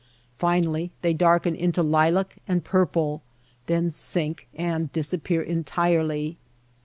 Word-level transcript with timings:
Finally 0.39 0.89
they 1.03 1.13
darken 1.13 1.55
into 1.55 1.83
lilac 1.83 2.37
and 2.47 2.63
purple, 2.63 3.21
then 3.67 3.91
sink 3.91 4.47
and 4.55 4.91
disappear 4.91 5.43
entirely. 5.43 6.39